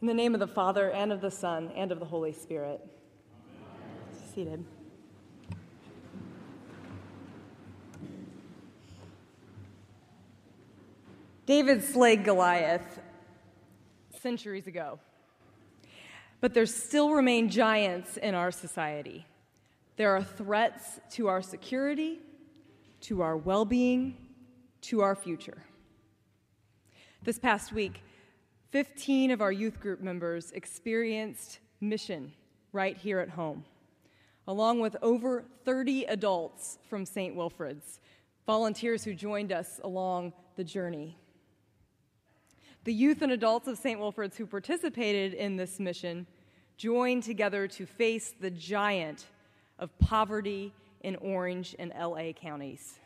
[0.00, 2.80] In the name of the Father, and of the Son, and of the Holy Spirit.
[4.32, 4.64] Seated.
[11.46, 13.00] David slayed Goliath
[14.20, 15.00] centuries ago.
[16.40, 19.26] But there still remain giants in our society.
[19.96, 22.20] There are threats to our security,
[23.00, 24.16] to our well being,
[24.82, 25.64] to our future.
[27.24, 28.00] This past week,
[28.70, 32.32] 15 of our youth group members experienced mission
[32.72, 33.64] right here at home,
[34.46, 37.34] along with over 30 adults from St.
[37.34, 38.00] Wilfrid's,
[38.46, 41.16] volunteers who joined us along the journey.
[42.84, 43.98] The youth and adults of St.
[43.98, 46.26] Wilfrid's who participated in this mission
[46.76, 49.24] joined together to face the giant
[49.78, 52.98] of poverty in Orange and LA counties.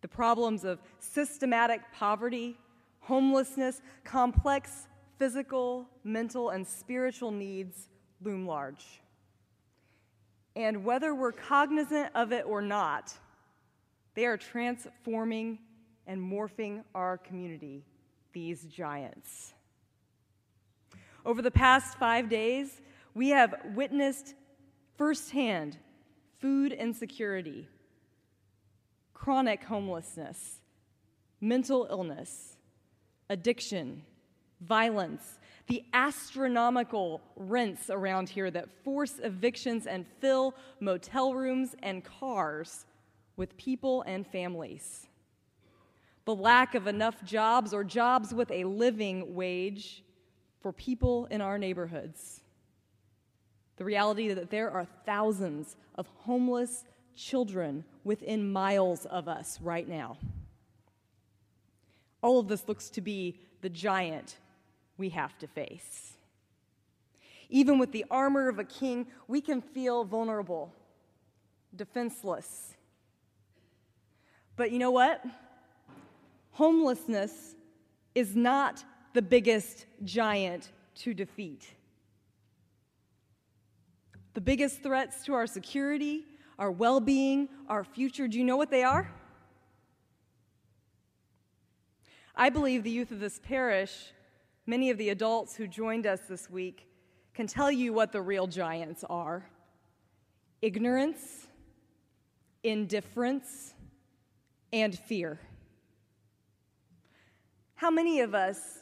[0.00, 2.56] The problems of systematic poverty
[3.02, 7.88] homelessness, complex physical, mental, and spiritual needs
[8.24, 9.00] loom large.
[10.56, 13.12] And whether we're cognizant of it or not,
[14.14, 15.58] they are transforming
[16.06, 17.84] and morphing our community,
[18.32, 19.54] these giants.
[21.24, 22.80] Over the past five days,
[23.14, 24.34] we have witnessed
[24.96, 25.78] firsthand
[26.40, 27.68] food insecurity,
[29.14, 30.60] chronic homelessness,
[31.40, 32.51] mental illness,
[33.32, 34.02] addiction,
[34.60, 42.84] violence, the astronomical rents around here that force evictions and fill motel rooms and cars
[43.36, 45.06] with people and families.
[46.26, 50.04] The lack of enough jobs or jobs with a living wage
[50.60, 52.42] for people in our neighborhoods.
[53.76, 56.84] The reality that there are thousands of homeless
[57.16, 60.18] children within miles of us right now.
[62.22, 64.38] All of this looks to be the giant
[64.96, 66.14] we have to face.
[67.50, 70.72] Even with the armor of a king, we can feel vulnerable,
[71.76, 72.74] defenseless.
[74.56, 75.24] But you know what?
[76.52, 77.54] Homelessness
[78.14, 81.66] is not the biggest giant to defeat.
[84.34, 86.24] The biggest threats to our security,
[86.58, 89.10] our well being, our future, do you know what they are?
[92.34, 94.12] I believe the youth of this parish,
[94.66, 96.88] many of the adults who joined us this week,
[97.34, 99.48] can tell you what the real giants are
[100.60, 101.48] ignorance,
[102.62, 103.74] indifference,
[104.72, 105.40] and fear.
[107.74, 108.78] How many of us,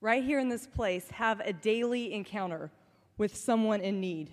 [0.00, 2.70] right here in this place, have a daily encounter
[3.18, 4.30] with someone in need?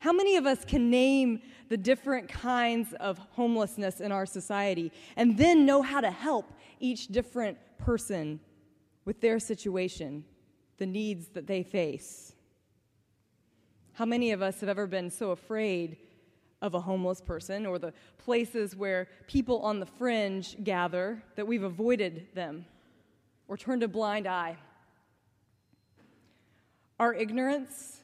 [0.00, 5.36] How many of us can name the different kinds of homelessness in our society and
[5.36, 8.40] then know how to help each different person
[9.04, 10.24] with their situation,
[10.78, 12.34] the needs that they face?
[13.94, 15.96] How many of us have ever been so afraid
[16.62, 21.64] of a homeless person or the places where people on the fringe gather that we've
[21.64, 22.64] avoided them
[23.48, 24.56] or turned a blind eye?
[27.00, 28.00] Our ignorance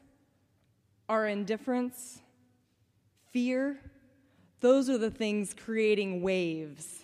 [1.09, 2.21] our indifference,
[3.33, 3.79] fear,
[4.61, 7.01] those are the things creating waves.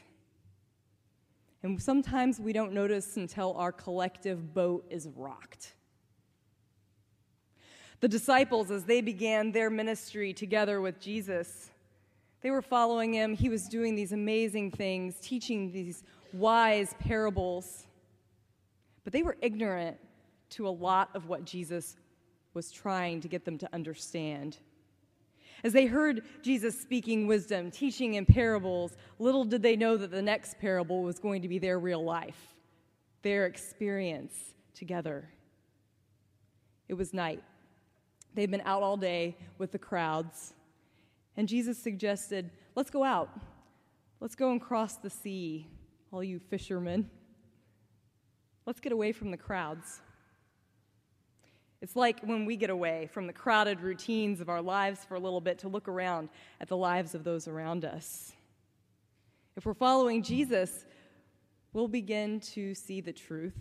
[1.62, 5.74] And sometimes we don't notice until our collective boat is rocked.
[8.00, 11.70] The disciples, as they began their ministry together with Jesus,
[12.40, 13.34] they were following him.
[13.34, 17.86] He was doing these amazing things, teaching these wise parables.
[19.04, 19.98] But they were ignorant
[20.50, 21.96] to a lot of what Jesus
[22.54, 24.58] was trying to get them to understand.
[25.62, 30.22] As they heard Jesus speaking wisdom, teaching in parables, little did they know that the
[30.22, 32.54] next parable was going to be their real life,
[33.22, 35.28] their experience together.
[36.88, 37.42] It was night.
[38.34, 40.54] They'd been out all day with the crowds,
[41.36, 43.28] and Jesus suggested, Let's go out.
[44.20, 45.66] Let's go and cross the sea,
[46.12, 47.10] all you fishermen.
[48.66, 50.00] Let's get away from the crowds.
[51.82, 55.18] It's like when we get away from the crowded routines of our lives for a
[55.18, 56.28] little bit to look around
[56.60, 58.32] at the lives of those around us.
[59.56, 60.84] If we're following Jesus,
[61.72, 63.54] we'll begin to see the truth.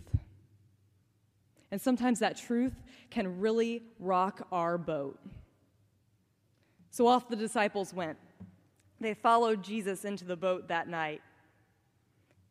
[1.70, 2.74] And sometimes that truth
[3.10, 5.18] can really rock our boat.
[6.90, 8.18] So off the disciples went.
[9.00, 11.22] They followed Jesus into the boat that night.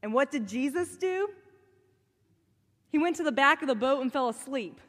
[0.01, 1.29] And what did Jesus do?
[2.91, 4.79] He went to the back of the boat and fell asleep.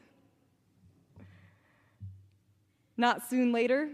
[3.01, 3.89] Not soon later,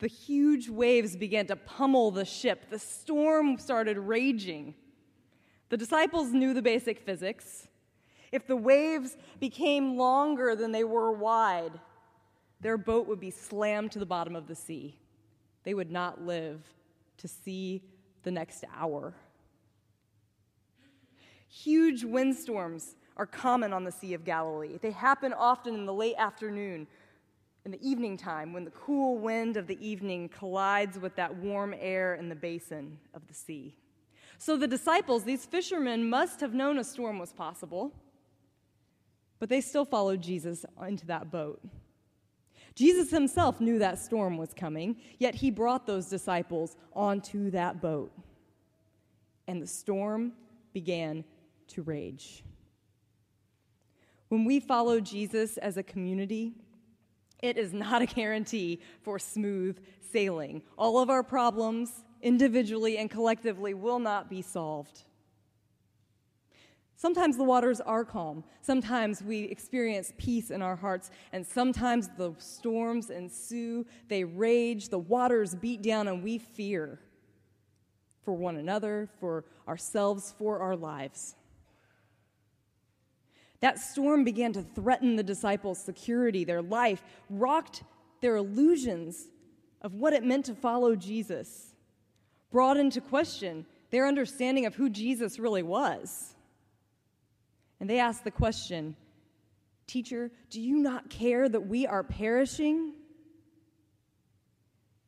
[0.00, 2.68] the huge waves began to pummel the ship.
[2.70, 4.74] The storm started raging.
[5.68, 7.68] The disciples knew the basic physics.
[8.32, 11.78] If the waves became longer than they were wide,
[12.60, 14.98] their boat would be slammed to the bottom of the sea.
[15.62, 16.66] They would not live
[17.18, 17.84] to see
[18.24, 19.14] the next hour.
[21.46, 24.78] Huge windstorms are common on the Sea of Galilee.
[24.80, 26.88] They happen often in the late afternoon,
[27.64, 31.74] in the evening time, when the cool wind of the evening collides with that warm
[31.78, 33.76] air in the basin of the sea.
[34.38, 37.92] So the disciples, these fishermen, must have known a storm was possible,
[39.38, 41.60] but they still followed Jesus into that boat.
[42.74, 48.12] Jesus himself knew that storm was coming, yet he brought those disciples onto that boat.
[49.46, 50.32] And the storm
[50.72, 51.24] began
[51.68, 52.42] to rage.
[54.28, 56.54] When we follow Jesus as a community,
[57.42, 59.78] it is not a guarantee for smooth
[60.12, 60.62] sailing.
[60.78, 65.02] All of our problems, individually and collectively, will not be solved.
[66.96, 68.44] Sometimes the waters are calm.
[68.60, 71.10] Sometimes we experience peace in our hearts.
[71.32, 77.00] And sometimes the storms ensue, they rage, the waters beat down, and we fear
[78.24, 81.34] for one another, for ourselves, for our lives.
[83.62, 87.84] That storm began to threaten the disciples' security, their life, rocked
[88.20, 89.28] their illusions
[89.80, 91.74] of what it meant to follow Jesus,
[92.50, 96.34] brought into question their understanding of who Jesus really was.
[97.78, 98.96] And they asked the question
[99.86, 102.94] Teacher, do you not care that we are perishing?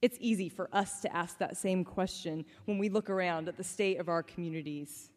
[0.01, 3.65] It's easy for us to ask that same question when we look around at the
[3.65, 5.11] state of our communities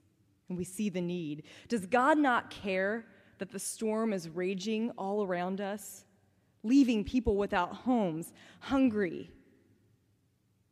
[0.50, 1.44] and we see the need.
[1.68, 3.06] Does God not care
[3.38, 6.04] that the storm is raging all around us,
[6.63, 9.31] leaving people without homes, hungry,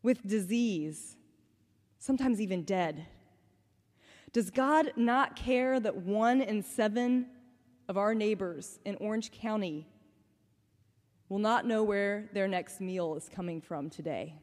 [0.03, 1.17] with disease,
[2.00, 3.06] sometimes even dead?
[4.33, 7.27] Does God not care that one in seven
[7.88, 9.88] of our neighbors in Orange County
[11.29, 14.35] will not know where their next meal is coming from today?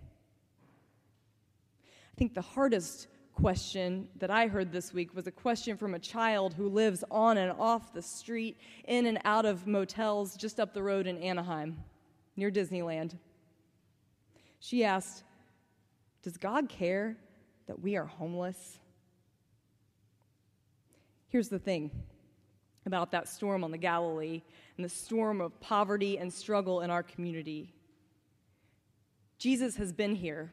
[1.85, 3.09] I think the hardest
[3.43, 7.39] question that I heard this week was a question from a child who lives on
[7.39, 11.83] and off the street, in and out of motels just up the road in Anaheim,
[12.37, 13.17] near Disneyland.
[14.61, 15.25] She asked,
[16.23, 17.17] Does God care
[17.67, 18.79] that we are homeless?
[21.27, 21.91] Here's the thing
[22.87, 24.43] about that storm on the Galilee
[24.77, 27.75] and the storm of poverty and struggle in our community.
[29.37, 30.53] Jesus has been here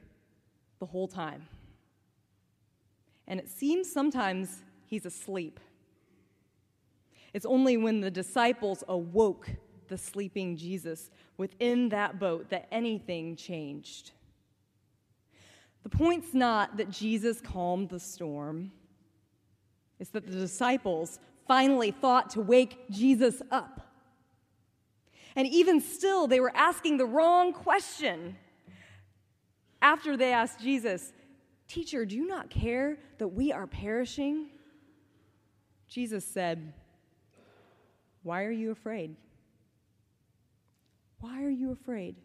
[0.79, 1.47] the whole time.
[3.29, 5.61] And it seems sometimes he's asleep.
[7.33, 9.49] It's only when the disciples awoke
[9.87, 14.11] the sleeping Jesus within that boat that anything changed.
[15.83, 18.71] The point's not that Jesus calmed the storm
[19.99, 23.81] it's that the disciples finally thought to wake Jesus up.
[25.35, 28.37] And even still, they were asking the wrong question.
[29.81, 31.13] After they asked Jesus,
[31.69, 34.49] Teacher, do you not care that we are perishing?
[35.87, 36.73] Jesus said,
[38.23, 39.15] Why are you afraid?
[41.19, 42.15] Why are you afraid?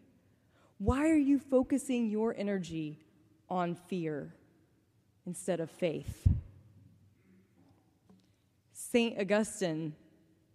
[0.79, 2.99] Why are you focusing your energy
[3.47, 4.33] on fear
[5.27, 6.27] instead of faith?
[8.73, 9.19] St.
[9.19, 9.93] Augustine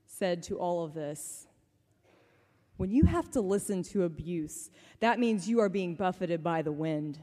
[0.07, 1.47] said to all of this
[2.77, 6.73] When you have to listen to abuse, that means you are being buffeted by the
[6.73, 7.21] wind.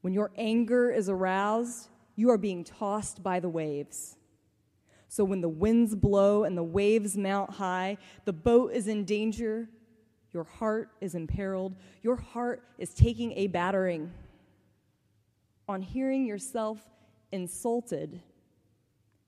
[0.00, 4.16] When your anger is aroused, you are being tossed by the waves.
[5.08, 9.68] So when the winds blow and the waves mount high, the boat is in danger,
[10.32, 14.12] your heart is imperiled, your heart is taking a battering.
[15.66, 16.78] On hearing yourself
[17.32, 18.20] insulted,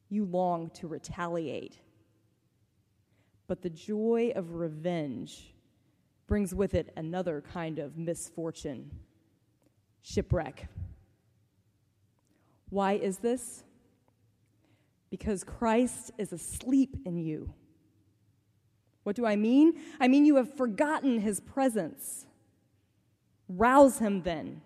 [0.09, 1.79] you long to retaliate.
[3.47, 5.55] But the joy of revenge
[6.27, 8.91] brings with it another kind of misfortune
[10.03, 10.69] shipwreck.
[12.69, 13.65] Why is this?
[15.11, 17.53] Because Christ is asleep in you.
[19.03, 19.81] What do I mean?
[19.99, 22.27] I mean, you have forgotten his presence.
[23.49, 24.63] Rouse him then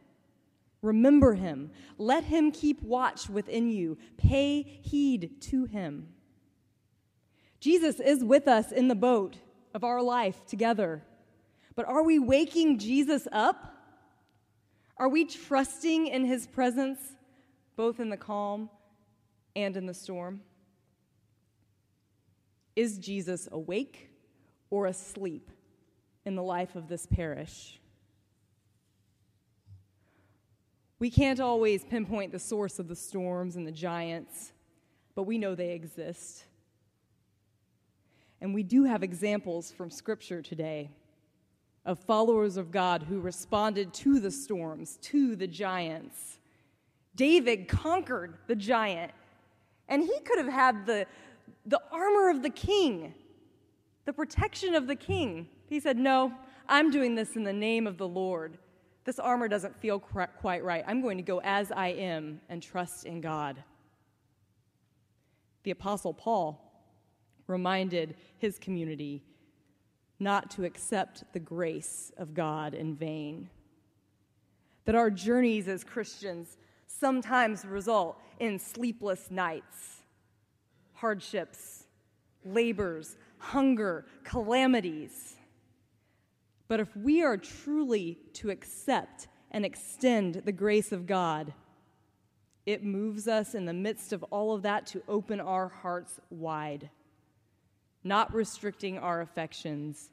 [0.84, 1.70] Remember him.
[1.96, 3.96] Let him keep watch within you.
[4.18, 6.08] Pay heed to him.
[7.58, 9.38] Jesus is with us in the boat
[9.72, 11.02] of our life together.
[11.74, 13.74] But are we waking Jesus up?
[14.96, 16.98] Are we trusting in his presence
[17.76, 18.70] both in the calm
[19.56, 20.40] and in the storm?
[22.76, 24.10] Is Jesus awake
[24.70, 25.50] or asleep
[26.24, 27.80] in the life of this parish?
[30.98, 34.52] We can't always pinpoint the source of the storms and the giants,
[35.14, 36.44] but we know they exist.
[38.40, 40.90] And we do have examples from Scripture today
[41.84, 46.38] of followers of God who responded to the storms, to the giants.
[47.14, 49.12] David conquered the giant,
[49.88, 51.06] and he could have had the,
[51.66, 53.14] the armor of the king,
[54.06, 55.48] the protection of the king.
[55.68, 56.32] He said, No,
[56.68, 58.58] I'm doing this in the name of the Lord.
[59.04, 60.82] This armor doesn't feel quite right.
[60.86, 63.62] I'm going to go as I am and trust in God.
[65.64, 66.60] The Apostle Paul
[67.46, 69.22] reminded his community
[70.25, 73.50] not to accept the grace of God in vain.
[74.87, 76.57] That our journeys as Christians
[76.88, 80.02] sometimes result in sleepless nights,
[80.95, 81.85] hardships,
[82.45, 85.37] labors, hunger, calamities.
[86.66, 91.52] But if we are truly to accept and extend the grace of God,
[92.66, 96.90] it moves us in the midst of all of that to open our hearts wide
[98.04, 100.11] not restricting our affections,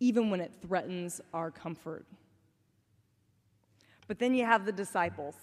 [0.00, 2.04] even when it threatens our comfort.
[4.06, 5.34] But then you have the disciples,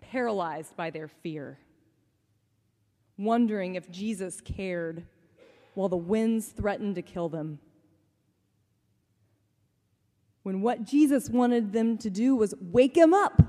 [0.00, 1.58] paralyzed by their fear,
[3.18, 5.04] wondering if Jesus cared
[5.74, 7.58] while the winds threatened to kill them.
[10.42, 13.42] When what Jesus wanted them to do was wake him up.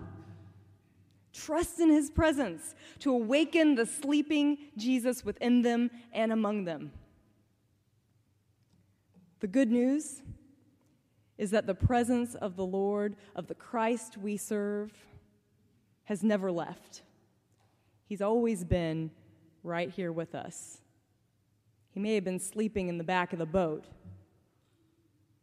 [1.34, 6.92] Trust in his presence to awaken the sleeping Jesus within them and among them.
[9.44, 10.22] The good news
[11.38, 14.94] is that the presence of the Lord, of the Christ we serve,
[16.06, 17.02] has never left.
[18.06, 19.12] He's always been
[19.62, 20.80] right here with us.
[21.92, 23.84] He may have been sleeping in the back of the boat.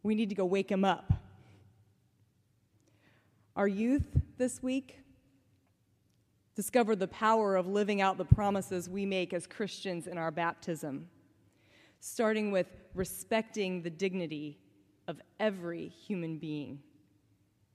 [0.02, 1.12] We need to go wake him up.
[3.54, 4.06] Our youth
[4.38, 5.00] this week
[6.54, 11.10] discover the power of living out the promises we make as Christians in our baptism,
[12.00, 14.58] starting with respecting the dignity
[15.08, 16.80] of every human being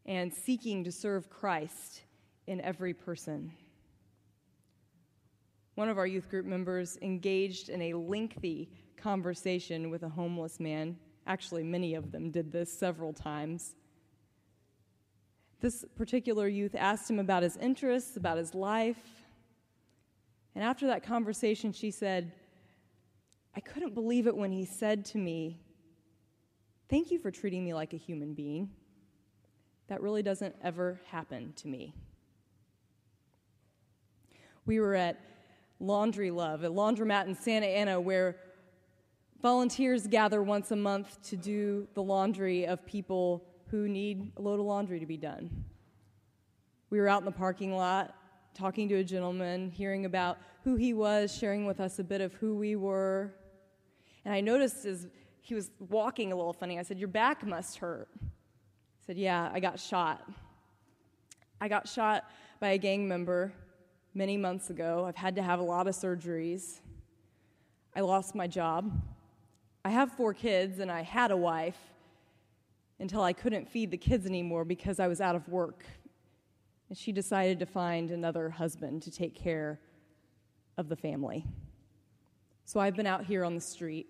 [0.06, 2.02] and seeking to serve Christ
[2.48, 3.52] in every person.
[5.76, 10.98] One of our youth group members engaged in a lengthy conversation with a homeless man.
[11.28, 13.76] Actually, many of them did this several times
[15.66, 19.02] this particular youth asked him about his interests, about his life.
[20.54, 22.34] And after that conversation, she said,
[23.56, 25.60] I couldn't believe it when he said to me,
[26.88, 28.70] Thank you for treating me like a human being.
[29.88, 31.94] That really doesn't ever happen to me.
[34.68, 35.20] We were at
[35.80, 38.38] Laundry Love, a laundromat in Santa Ana, where
[39.42, 44.60] volunteers gather once a month to do the laundry of people who need a load
[44.60, 45.66] of laundry to be done.
[46.92, 48.16] We were out in the parking lot
[48.56, 52.34] talking to a gentleman, hearing about who he was, sharing with us a bit of
[52.36, 53.36] who we were.
[54.26, 55.08] And I noticed as
[55.42, 58.10] he was walking a little funny, I said, Your back must hurt.
[58.20, 60.28] He said, Yeah, I got shot.
[61.62, 62.26] I got shot
[62.60, 63.54] by a gang member
[64.14, 65.06] many months ago.
[65.08, 66.80] I've had to have a lot of surgeries.
[67.96, 68.92] I lost my job.
[69.86, 71.78] I have four kids and I had a wife
[73.00, 75.86] until I couldn't feed the kids anymore because I was out of work.
[76.90, 79.80] And she decided to find another husband to take care
[80.78, 81.46] of the family.
[82.66, 84.08] So I've been out here on the street.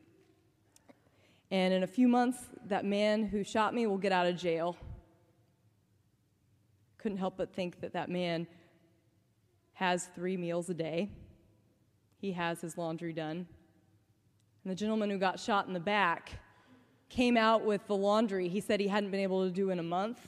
[1.52, 4.76] And in a few months, that man who shot me will get out of jail.
[6.98, 8.48] Couldn't help but think that that man
[9.74, 11.10] has three meals a day.
[12.20, 13.46] He has his laundry done.
[14.64, 16.32] And the gentleman who got shot in the back
[17.10, 19.84] came out with the laundry he said he hadn't been able to do in a
[19.84, 20.20] month.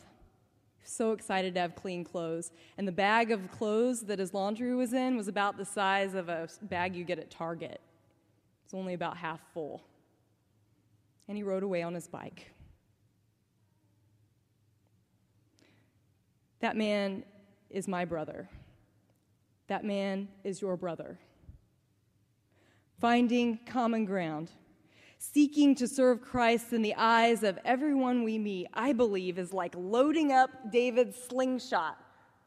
[0.84, 2.52] So excited to have clean clothes.
[2.78, 6.30] And the bag of clothes that his laundry was in was about the size of
[6.30, 7.82] a bag you get at Target.
[8.64, 9.84] It's only about half full.
[11.28, 12.52] And he rode away on his bike.
[16.60, 17.24] That man
[17.70, 18.50] is my brother.
[19.68, 21.20] That man is your brother.
[23.00, 24.52] Finding common ground
[25.20, 29.74] Seeking to serve Christ in the eyes of everyone we meet, I believe, is like
[29.76, 31.98] loading up David's slingshot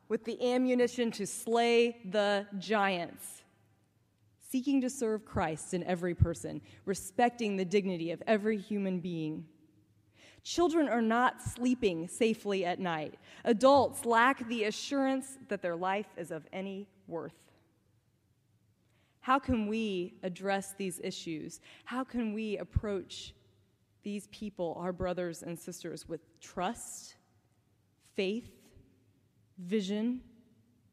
[0.08, 3.39] with the ammunition to slay the giants.
[4.50, 9.44] Seeking to serve Christ in every person, respecting the dignity of every human being.
[10.42, 13.14] Children are not sleeping safely at night.
[13.44, 17.34] Adults lack the assurance that their life is of any worth.
[19.20, 21.60] How can we address these issues?
[21.84, 23.34] How can we approach
[24.02, 27.14] these people, our brothers and sisters, with trust,
[28.16, 28.50] faith,
[29.58, 30.22] vision,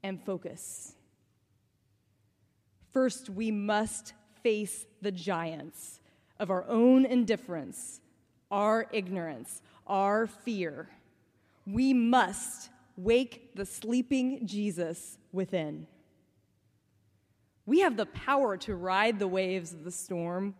[0.04, 0.97] and focus?
[2.91, 4.13] First, we must
[4.44, 6.00] face the giants
[6.39, 8.01] of our own indifference,
[8.51, 10.89] our ignorance, our fear,
[11.67, 15.86] we must wake the sleeping Jesus within.
[17.65, 20.56] We have the power to ride the waves of the storm,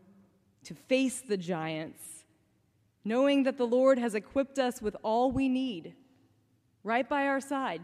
[0.66, 2.26] to face the giants,
[3.06, 5.94] knowing that the Lord has equipped us with all we need
[6.84, 7.82] right by our side.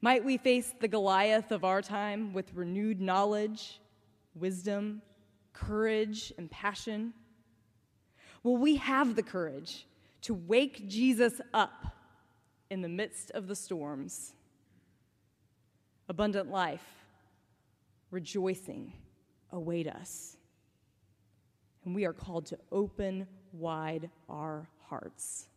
[0.00, 3.80] Might we face the Goliath of our time with renewed knowledge,
[4.34, 5.02] wisdom,
[5.52, 7.12] courage, and passion?
[8.44, 9.86] Will we have the courage
[10.22, 11.96] to wake Jesus up
[12.70, 14.34] in the midst of the storms?
[16.08, 16.86] Abundant life,
[18.10, 18.92] rejoicing
[19.50, 20.36] await us.
[21.84, 25.48] And we are called to open wide our hearts.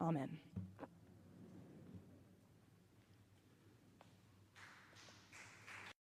[0.00, 0.28] Amen.